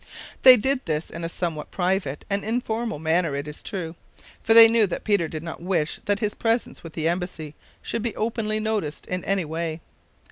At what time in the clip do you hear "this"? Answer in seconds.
0.87-1.11